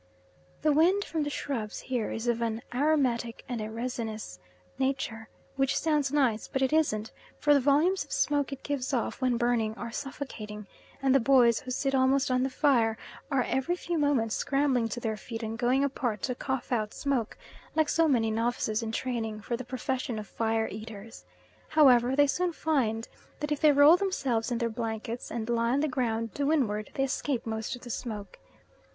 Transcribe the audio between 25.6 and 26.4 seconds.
on the ground